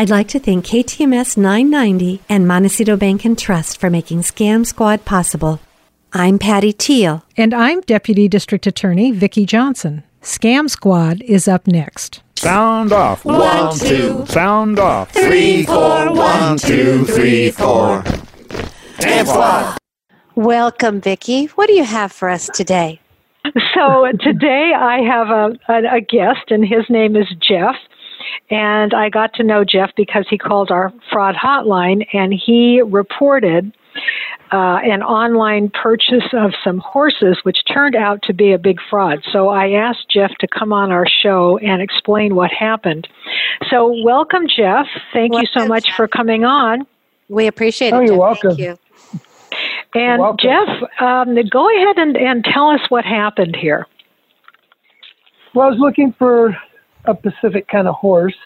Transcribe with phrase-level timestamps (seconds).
[0.00, 5.04] I'd like to thank KTMS 990 and Montecito Bank and Trust for making Scam Squad
[5.04, 5.60] possible.
[6.14, 7.22] I'm Patty Teal.
[7.36, 10.02] And I'm Deputy District Attorney Vicki Johnson.
[10.22, 12.22] Scam Squad is up next.
[12.36, 13.26] Sound off.
[13.26, 14.24] One, two.
[14.24, 15.10] Sound off.
[15.10, 16.14] Three, four.
[16.14, 18.02] One, two, three, four.
[19.00, 19.76] Scam Squad.
[20.34, 21.44] Welcome, Vicki.
[21.56, 23.00] What do you have for us today?
[23.74, 27.76] So today I have a, a, a guest, and his name is Jeff.
[28.50, 33.72] And I got to know Jeff because he called our fraud hotline and he reported
[34.52, 39.20] uh, an online purchase of some horses, which turned out to be a big fraud.
[39.32, 43.06] So I asked Jeff to come on our show and explain what happened.
[43.70, 44.86] So, welcome, Jeff.
[45.12, 45.96] Thank Welcome, you so much Jeff.
[45.96, 46.86] for coming on.
[47.28, 47.94] We appreciate it.
[47.94, 48.18] Oh, you're Jeff.
[48.18, 48.56] welcome.
[48.56, 48.78] Thank you.
[49.94, 50.38] And welcome.
[50.42, 53.86] Jeff, um, go ahead and, and tell us what happened here.
[55.54, 56.56] Well, I was looking for
[57.04, 58.36] a Pacific kind of horse,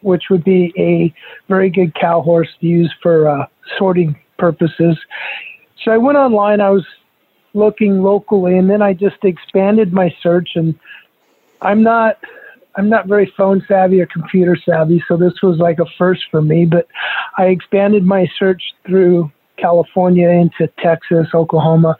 [0.00, 1.12] which would be a
[1.48, 3.46] very good cow horse to use for uh,
[3.78, 4.98] sorting purposes.
[5.82, 6.60] So I went online.
[6.60, 6.86] I was
[7.54, 10.50] looking locally, and then I just expanded my search.
[10.54, 10.74] And
[11.62, 12.18] I'm not,
[12.76, 16.42] I'm not very phone savvy or computer savvy, so this was like a first for
[16.42, 16.66] me.
[16.66, 16.88] But
[17.38, 21.96] I expanded my search through California into Texas, Oklahoma.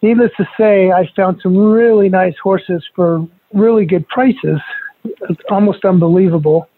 [0.00, 4.60] Needless to say, I found some really nice horses for really good prices.
[5.04, 6.68] It's almost unbelievable.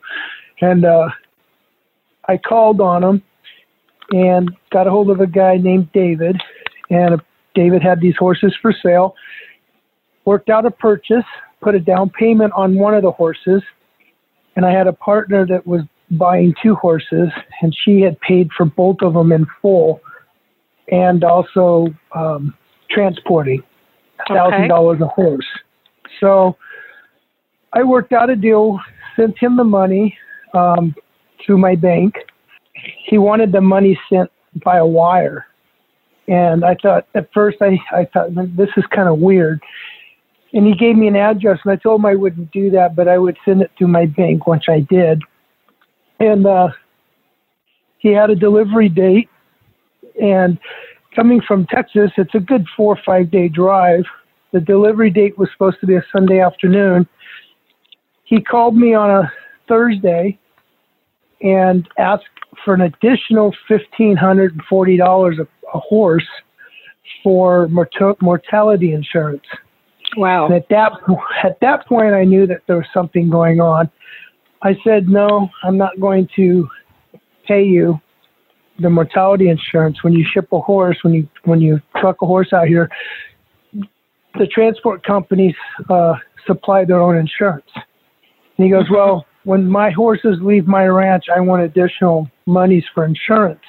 [0.61, 1.09] And uh,
[2.29, 3.23] I called on him
[4.13, 6.41] and got a hold of a guy named David.
[6.91, 7.21] And
[7.55, 9.15] David had these horses for sale.
[10.25, 11.25] Worked out a purchase,
[11.63, 13.63] put a down payment on one of the horses.
[14.57, 17.29] And I had a partner that was buying two horses,
[17.63, 20.01] and she had paid for both of them in full
[20.91, 22.55] and also um,
[22.91, 23.63] transporting
[24.29, 25.47] thousand dollars a horse.
[26.19, 26.57] So
[27.73, 28.81] I worked out a deal,
[29.17, 30.17] sent him the money
[30.55, 30.95] um,
[31.45, 32.15] through my bank.
[33.07, 34.31] He wanted the money sent
[34.65, 35.47] by a wire.
[36.27, 39.61] And I thought, at first, I, I thought, this is kind of weird.
[40.53, 43.07] And he gave me an address, and I told him I wouldn't do that, but
[43.07, 45.23] I would send it through my bank, which I did.
[46.19, 46.69] And uh,
[47.99, 49.29] he had a delivery date.
[50.21, 50.59] And
[51.15, 54.05] coming from Texas, it's a good four or five day drive.
[54.53, 57.09] The delivery date was supposed to be a Sunday afternoon.
[58.31, 59.33] He called me on a
[59.67, 60.39] Thursday
[61.43, 62.25] and asked
[62.65, 66.27] for an additional fifteen hundred and forty dollars a a horse
[67.23, 69.43] for mort- mortality insurance.
[70.17, 70.47] Wow.
[70.47, 70.93] And at that
[71.43, 73.91] at that point, I knew that there was something going on.
[74.63, 76.69] I said, "No, I'm not going to
[77.47, 78.01] pay you
[78.79, 80.99] the mortality insurance when you ship a horse.
[81.03, 82.89] When you when you truck a horse out here,
[84.39, 85.57] the transport companies
[85.89, 86.15] uh,
[86.47, 87.67] supply their own insurance."
[88.61, 93.07] And he goes, "Well, when my horses leave my ranch, I want additional monies for
[93.07, 93.65] insurance."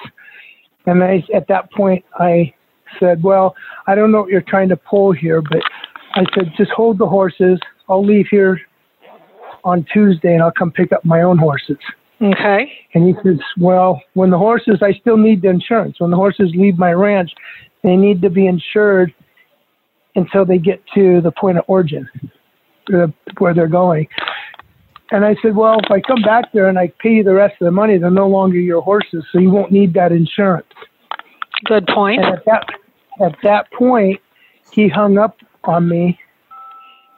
[0.84, 2.52] And I, at that point, I
[3.00, 5.62] said, "Well, I don't know what you're trying to pull here, but
[6.14, 7.58] I said just hold the horses.
[7.88, 8.60] I'll leave here
[9.64, 11.78] on Tuesday, and I'll come pick up my own horses."
[12.20, 12.70] Okay.
[12.92, 16.00] And he says, "Well, when the horses, I still need the insurance.
[16.00, 17.32] When the horses leave my ranch,
[17.82, 19.14] they need to be insured
[20.16, 22.06] until they get to the point of origin,
[22.92, 23.06] uh,
[23.38, 24.06] where they're going."
[25.12, 27.60] And I said, "Well, if I come back there and I pay you the rest
[27.60, 30.66] of the money, they're no longer your horses, so you won't need that insurance."
[31.66, 32.24] Good point.
[32.24, 32.66] And at that
[33.20, 34.20] at that point,
[34.72, 36.18] he hung up on me.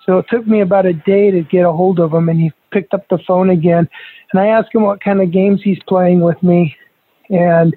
[0.04, 2.52] So it took me about a day to get a hold of him, and he
[2.72, 3.88] picked up the phone again.
[4.32, 6.76] And I asked him what kind of games he's playing with me,
[7.30, 7.76] and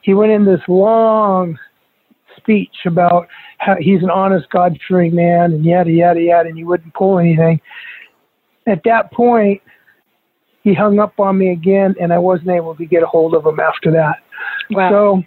[0.00, 1.58] he went in this long
[2.36, 3.28] speech about
[3.58, 7.60] how he's an honest, God-fearing man, and yada yada yada, and he wouldn't pull anything.
[8.66, 9.62] At that point,
[10.62, 13.46] he hung up on me again, and I wasn't able to get a hold of
[13.46, 14.16] him after that.
[14.70, 14.90] Wow.
[14.90, 15.22] So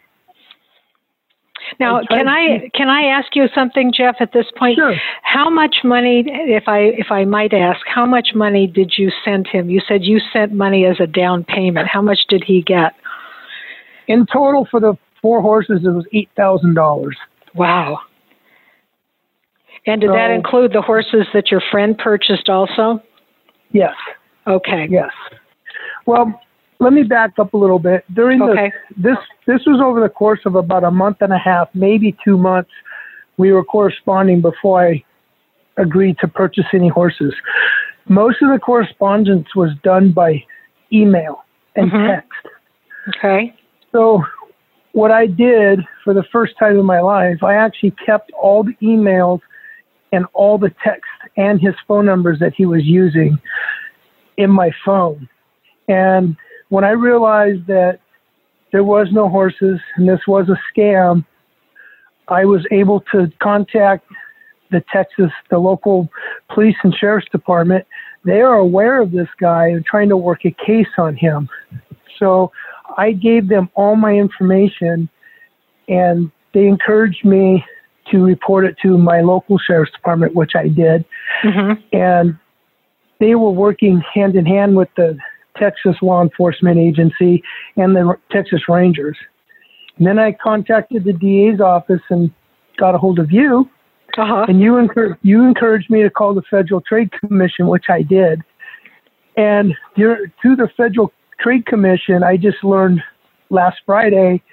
[1.79, 4.16] Now, can I can I ask you something, Jeff?
[4.19, 4.95] At this point, Sure.
[5.23, 9.47] how much money, if I if I might ask, how much money did you send
[9.47, 9.69] him?
[9.69, 11.88] You said you sent money as a down payment.
[11.88, 12.94] How much did he get?
[14.07, 17.18] in total for the four horses, it was eight thousand dollars.
[17.56, 18.00] Wow.
[19.85, 23.01] And did that include the horses that your friend purchased also?
[23.73, 23.95] Yes,
[24.47, 24.87] Okay.
[24.89, 25.11] yes.
[26.05, 26.39] Well,
[26.79, 28.05] let me back up a little bit.
[28.13, 28.71] During Okay.
[28.97, 32.15] the this this was over the course of about a month and a half, maybe
[32.23, 32.71] two months.
[33.37, 35.03] We were corresponding before I
[35.77, 37.33] agreed to purchase any horses.
[38.07, 40.43] Most of the correspondence was done by
[40.91, 41.43] email
[41.75, 42.07] and Mhm.
[42.07, 42.47] text.
[43.09, 43.53] Okay.
[43.91, 44.23] So,
[44.91, 48.75] what I did for the first time in my life, I actually kept all the
[48.81, 49.41] emails
[50.11, 53.39] and all the text and his phone numbers that he was using
[54.38, 55.27] in my phone.
[55.88, 56.35] And
[56.69, 58.00] when I realized that
[58.71, 61.25] there was no horses and this was a scam,
[62.27, 64.07] I was able to contact
[64.71, 66.09] the Texas, the local
[66.50, 67.85] police and sheriff's department.
[68.25, 71.50] They are aware of this guy and trying to work a case on him.
[72.18, 72.51] So
[72.97, 75.09] I gave them all my information
[75.88, 77.63] and they encouraged me
[78.12, 81.06] to report it to my local sheriff's department, which I did.
[81.44, 81.95] Mm-hmm.
[81.95, 82.38] And
[83.23, 85.17] they were working hand in hand with the
[85.57, 87.41] Texas Law Enforcement Agency
[87.77, 89.17] and the Texas Rangers.
[89.97, 92.29] And then I contacted the DA's office and
[92.77, 93.69] got a hold of you.
[94.17, 94.45] Uh-huh.
[94.49, 98.41] And you, encouraged you encouraged me to call the Federal Trade Commission, which I did.
[99.37, 103.01] And through the Federal Trade Commission, I just learned
[103.49, 104.43] last Friday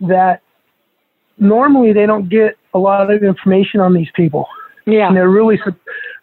[0.00, 0.42] that
[1.38, 4.46] normally they don't get a lot of information on these people.
[4.86, 5.08] Yeah.
[5.08, 5.58] And they're really,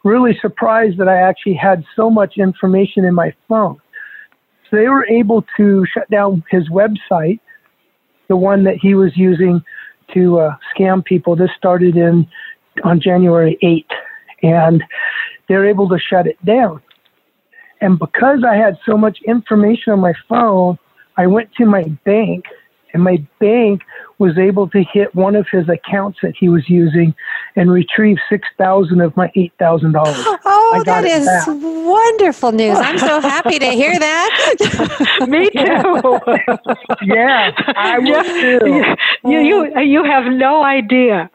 [0.04, 3.78] really surprised that I actually had so much information in my phone.
[4.70, 7.40] So they were able to shut down his website,
[8.28, 9.62] the one that he was using
[10.14, 11.36] to uh, scam people.
[11.36, 12.28] This started in
[12.84, 13.96] on January 8th,
[14.44, 14.84] and
[15.48, 16.82] they're able to shut it down.
[17.82, 20.78] And because I had so much information on my phone,
[21.18, 22.46] I went to my bank,
[22.94, 23.82] and my bank
[24.20, 27.14] was able to hit one of his accounts that he was using
[27.56, 30.16] and retrieve six thousand of my eight thousand dollars.
[30.46, 31.48] Oh, that is back.
[31.48, 32.78] wonderful news!
[32.78, 34.56] I'm so happy to hear that.
[35.28, 37.06] Me too.
[37.06, 38.96] yeah, I will too.
[39.30, 41.30] You, you you have no idea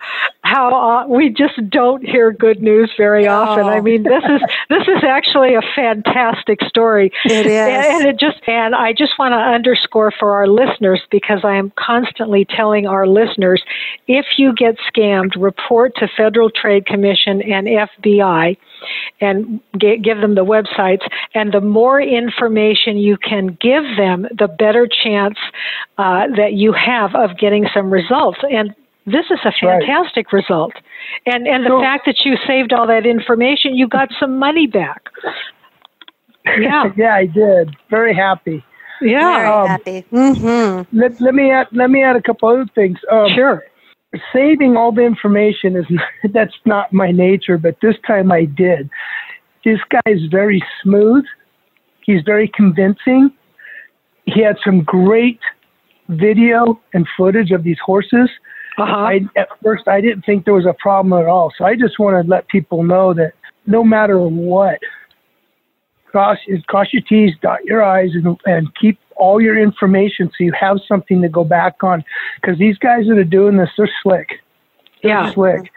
[0.45, 3.65] how uh, we just don't hear good news very often.
[3.65, 7.11] I mean, this is this is actually a fantastic story.
[7.25, 11.41] It is, and it just and I just want to underscore for our listeners because
[11.45, 13.63] I am constantly telling our listeners,
[14.07, 18.59] if you get scammed, report to Federal Trade Commission and FBI,
[19.23, 21.09] and get, give them the websites.
[21.35, 25.39] And the more information you can give them, the better chance
[25.97, 28.39] uh, that you have of getting some results.
[28.51, 28.75] And
[29.07, 30.41] this is a fantastic right.
[30.41, 30.73] result.
[31.27, 34.67] And and the so, fact that you saved all that information, you got some money
[34.67, 35.03] back.
[36.59, 36.91] Yeah.
[36.97, 37.77] yeah, I did.
[37.91, 38.65] Very happy.
[39.01, 39.37] Yeah.
[39.37, 40.05] Very um, happy.
[40.13, 40.99] Mm-hmm.
[40.99, 42.99] Let, let me add let me add a couple other things.
[43.11, 43.65] Um, sure.
[44.33, 45.85] Saving all the information is
[46.33, 48.89] that's not my nature, but this time I did.
[49.65, 51.25] This guy is very smooth.
[52.05, 53.31] He's very convincing.
[54.27, 55.41] He had some great
[56.09, 58.29] video and footage of these horses
[58.77, 58.93] uh-huh.
[58.93, 61.53] I, at first, I didn't think there was a problem at all.
[61.57, 63.33] So I just want to let people know that
[63.67, 64.79] no matter what,
[66.07, 70.53] cross, cross your T's, dot your I's, and, and keep all your information so you
[70.59, 72.05] have something to go back on.
[72.41, 74.29] Because these guys that are doing this, they're slick.
[75.03, 75.33] They're yeah.
[75.33, 75.73] slick.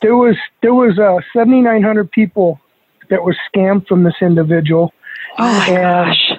[0.00, 2.60] There was there was uh, 7,900 people
[3.08, 4.92] that were scammed from this individual.
[5.38, 6.38] Oh my and gosh.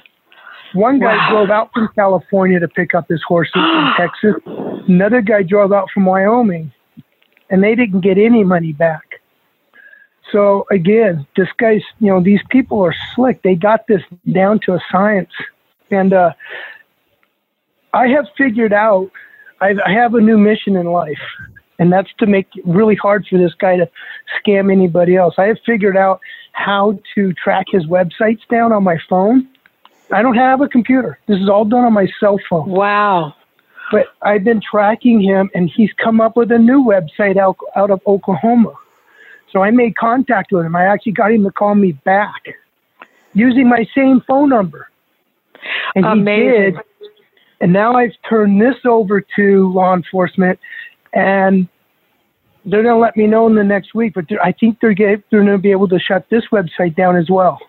[0.74, 1.30] One guy wow.
[1.30, 4.36] drove out from California to pick up his horses in Texas.
[4.88, 6.71] Another guy drove out from Wyoming,
[7.50, 9.03] and they didn't get any money back.
[10.31, 13.41] So again, this guy's, you know, these people are slick.
[13.44, 14.01] They got this
[14.31, 15.31] down to a science,
[15.91, 16.33] and uh,
[17.94, 19.12] I have figured out.
[19.62, 21.21] I've, I have a new mission in life,
[21.80, 23.89] and that's to make it really hard for this guy to
[24.39, 25.35] scam anybody else.
[25.38, 26.19] I have figured out
[26.51, 29.47] how to track his websites down on my phone
[30.13, 31.18] I don't have a computer.
[31.27, 32.69] This is all done on my cell phone.
[32.69, 33.33] Wow.
[33.94, 37.92] But I've been tracking him, and he's come up with a new website out, out
[37.92, 38.73] of Oklahoma.
[39.52, 40.76] So I made contact with him.
[40.76, 42.42] I actually got him to call me back
[43.33, 44.90] using my same phone number.
[45.94, 46.44] And Amazing.
[46.44, 46.76] he did.
[47.62, 50.59] And now I've turned this over to law enforcement,
[51.14, 51.68] and
[52.66, 54.16] they're going to let me know in the next week.
[54.16, 57.30] But I think they're, they're going to be able to shut this website down as
[57.30, 57.59] well.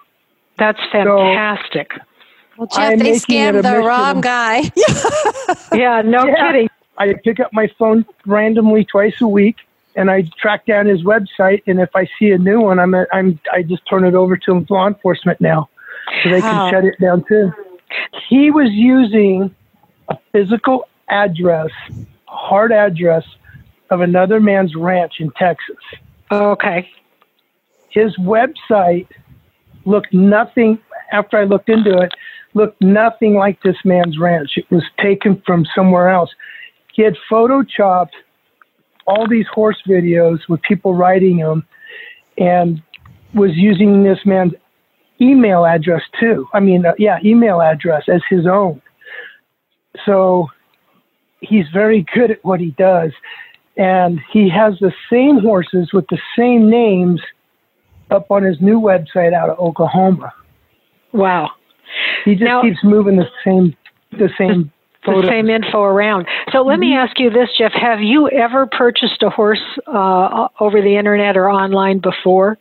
[0.59, 1.93] That's fantastic.
[1.93, 2.01] So,
[2.59, 4.63] well, Jeff, they scammed the wrong guy.
[5.77, 6.53] yeah, no yeah.
[6.53, 6.69] kidding.
[6.99, 9.57] I pick up my phone randomly twice a week,
[9.97, 11.63] and I track down his website.
[11.67, 14.37] And if I see a new one, I'm a, I'm I just turn it over
[14.37, 15.69] to law enforcement now,
[16.23, 17.53] so they can shut it down too.
[18.29, 19.55] He was using
[20.09, 21.71] a physical address,
[22.27, 23.25] hard address
[23.91, 25.77] of another man's ranch in Texas.
[26.31, 26.89] Oh, okay.
[27.91, 29.07] His website
[29.85, 30.79] looked nothing
[31.13, 32.13] after I looked into it
[32.55, 34.53] looked nothing like this man's ranch.
[34.57, 36.31] It was taken from somewhere else.
[36.95, 38.13] He had photoshopped
[39.07, 41.67] all these horse videos with people riding them
[42.39, 42.83] and
[43.35, 44.55] was using this man's
[45.21, 46.47] email address too.
[46.55, 48.81] I mean, uh, yeah, email address as his own.
[50.07, 50.49] So
[51.41, 53.13] he's very good at what he does.
[53.77, 57.21] And he has the same horses with the same names
[58.11, 60.33] up on his new website out of Oklahoma.
[61.13, 61.51] Wow.
[62.25, 63.75] He just Now- keeps moving the same
[64.13, 64.71] the same
[65.05, 65.29] the photos.
[65.29, 66.27] same info around.
[66.53, 70.81] So let me ask you this, Jeff: Have you ever purchased a horse uh, over
[70.81, 72.57] the internet or online before?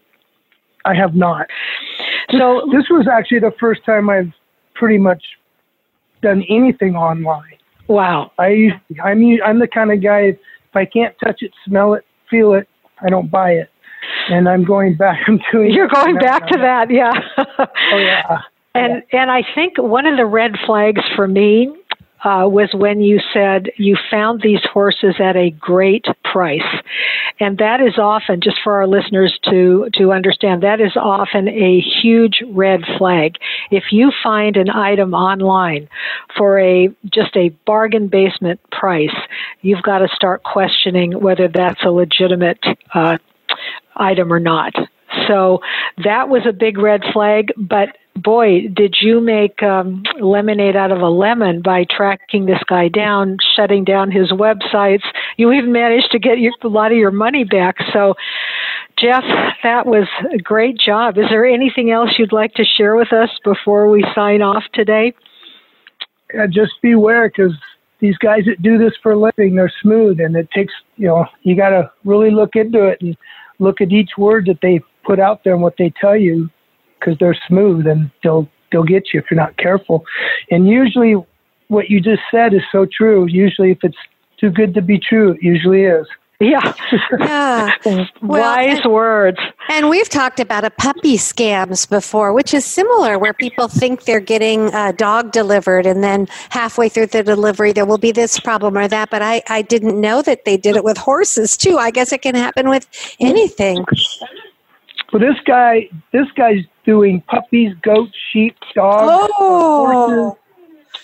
[0.85, 1.47] I have not.
[2.31, 4.33] So This was actually the first time I've
[4.73, 5.23] pretty much
[6.21, 7.57] done anything online.
[7.87, 8.71] wow, I
[9.03, 10.37] I'm I'm the kind of guy if
[10.75, 12.67] I can't touch it, smell it, feel it,
[13.01, 13.69] I don't buy it.
[14.29, 15.19] And I'm going back.
[15.27, 15.71] I'm doing.
[15.71, 17.13] you're going back to that, yeah.
[17.37, 18.39] Oh yeah.
[18.75, 21.71] And and I think one of the red flags for me
[22.23, 26.61] uh, was when you said you found these horses at a great price,
[27.39, 31.81] and that is often just for our listeners to to understand that is often a
[32.01, 33.35] huge red flag.
[33.69, 35.87] If you find an item online
[36.35, 39.15] for a just a bargain basement price,
[39.61, 42.63] you've got to start questioning whether that's a legitimate
[42.95, 43.17] uh,
[43.97, 44.73] item or not.
[45.27, 45.59] So
[46.03, 51.01] that was a big red flag, but boy, did you make um, lemonade out of
[51.01, 55.03] a lemon by tracking this guy down, shutting down his websites.
[55.37, 57.77] You even managed to get your, a lot of your money back.
[57.91, 58.15] So,
[58.97, 59.23] Jeff,
[59.63, 61.17] that was a great job.
[61.17, 65.13] Is there anything else you'd like to share with us before we sign off today?
[66.33, 67.53] yeah, just beware because
[67.99, 71.25] these guys that do this for a living, they're smooth, and it takes you know
[71.43, 73.15] you got to really look into it and
[73.59, 76.49] look at each word that they put out there and what they tell you
[77.03, 80.05] because they're smooth and they'll they'll get you if you're not careful.
[80.51, 81.15] And usually,
[81.67, 83.25] what you just said is so true.
[83.27, 83.97] Usually, if it's
[84.39, 86.05] too good to be true, it usually is.
[86.39, 86.73] Yeah,
[87.19, 87.73] Yeah.
[87.85, 89.37] Well, wise and- words.
[89.69, 94.19] And we've talked about a puppy scams before, which is similar, where people think they're
[94.19, 98.77] getting a dog delivered, and then halfway through the delivery, there will be this problem
[98.77, 99.09] or that.
[99.09, 101.77] But I, I didn't know that they did it with horses too.
[101.77, 102.89] I guess it can happen with
[103.21, 103.85] anything.
[105.13, 110.39] Well, this guy, this guy's doing puppies, goats, sheep, dogs, Oh, horses,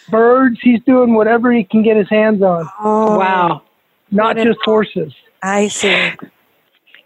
[0.10, 0.58] birds.
[0.64, 3.62] He's doing whatever he can get his hands on, oh Wow.
[4.10, 5.14] not What an- just horses.
[5.44, 6.12] I see.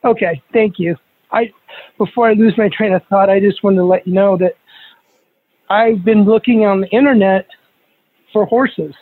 [0.06, 0.96] Okay, thank you.
[1.32, 1.52] I
[1.98, 4.54] before I lose my train of thought, I just wanted to let you know that
[5.70, 7.48] I've been looking on the internet
[8.32, 8.94] for horses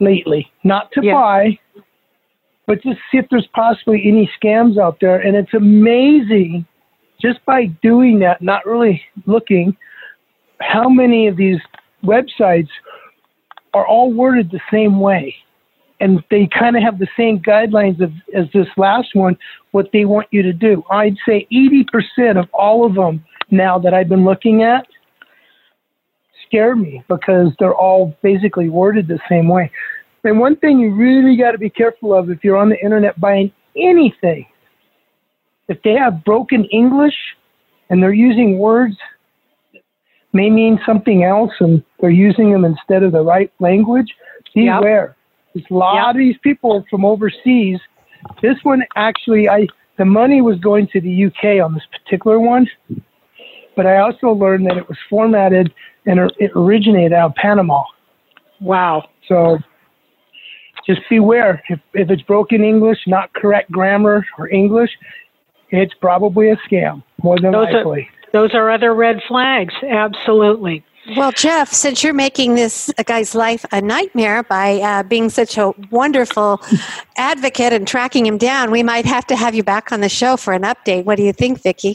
[0.00, 1.12] lately, not to Yeah.
[1.12, 1.58] buy,
[2.66, 5.18] but just see if there's possibly any scams out there.
[5.20, 6.66] And it's amazing
[7.20, 9.76] just by doing that, not really looking,
[10.60, 11.58] how many of these
[12.02, 12.68] websites
[13.72, 15.34] are all worded the same way.
[16.00, 19.36] And they kind of have the same guidelines of, as this last one,
[19.70, 20.82] what they want you to do.
[20.90, 24.86] I'd say 80% of all of them now that I've been looking at
[26.46, 29.70] scare me because they're all basically worded the same way.
[30.24, 33.20] And one thing you really got to be careful of if you're on the internet
[33.20, 34.46] buying anything,
[35.68, 37.14] if they have broken English
[37.90, 38.96] and they're using words
[39.72, 39.82] that
[40.32, 44.14] may mean something else and they're using them instead of the right language,
[44.54, 45.16] beware.
[45.54, 47.78] There's a lot of these people from overseas.
[48.42, 49.66] This one actually, I
[49.96, 52.68] the money was going to the UK on this particular one,
[53.76, 55.72] but I also learned that it was formatted
[56.06, 57.84] and it originated out of Panama.
[58.60, 59.08] Wow.
[59.28, 59.58] So
[60.86, 61.62] just beware.
[61.68, 64.90] If, if it's broken English, not correct grammar or English,
[65.70, 68.08] it's probably a scam, more than Those are- likely.
[68.32, 69.72] Those are other red flags.
[69.88, 70.84] Absolutely.
[71.16, 75.72] Well, Jeff, since you're making this guy's life a nightmare by uh, being such a
[75.90, 76.60] wonderful
[77.16, 80.36] advocate and tracking him down, we might have to have you back on the show
[80.36, 81.04] for an update.
[81.04, 81.94] What do you think, Vicki?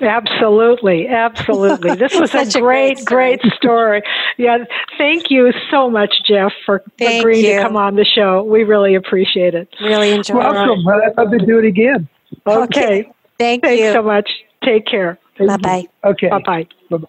[0.00, 1.94] Absolutely, absolutely.
[1.94, 4.02] This was Such a a great great, great story.
[4.36, 4.58] Yeah,
[4.96, 7.56] thank you so much, Jeff, for Thank agreeing you.
[7.56, 8.42] to come on the show.
[8.42, 9.68] We really appreciate it.
[9.80, 10.86] Really enjoy Welcome.
[10.88, 12.08] I'd love to do it again.
[12.46, 13.92] Okay, Thank thanks you.
[13.92, 14.30] so much.
[14.64, 15.18] Take care.
[15.38, 15.84] Bye bye.
[16.04, 16.28] Okay.
[16.28, 16.66] Bye bye.
[16.90, 17.08] Bye-bye.